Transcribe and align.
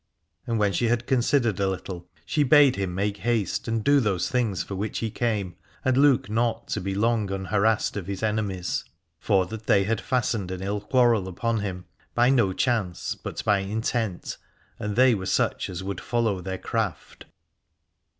And 0.47 0.57
when 0.57 0.73
she 0.73 0.87
had 0.87 1.05
considered 1.05 1.59
a 1.59 1.69
little 1.69 2.09
she 2.25 2.41
bade 2.41 2.75
him 2.75 2.95
make 2.95 3.17
haste 3.17 3.67
and 3.67 3.83
do 3.83 3.99
those 3.99 4.29
things 4.31 4.63
for 4.63 4.73
which 4.73 4.97
he 4.97 5.11
came, 5.11 5.55
and 5.85 5.95
look 5.95 6.27
not 6.27 6.69
to 6.69 6.81
be 6.81 6.95
long 6.95 7.29
unharassed 7.31 7.95
of 7.95 8.07
his 8.07 8.23
enemies: 8.23 8.83
for 9.19 9.45
that 9.45 9.67
they 9.67 9.83
had 9.83 10.01
fastened 10.01 10.49
an 10.49 10.63
ill 10.63 10.81
quarrel 10.81 11.27
upon 11.27 11.59
him 11.59 11.85
by 12.15 12.31
no 12.31 12.51
chance 12.51 13.13
but 13.13 13.43
by 13.45 13.59
in 13.59 13.81
tent, 13.81 14.37
and 14.79 14.95
they 14.95 15.13
were 15.13 15.27
such 15.27 15.69
as 15.69 15.83
would 15.83 16.01
follow 16.01 16.41
their 16.41 16.57
craft. 16.57 17.27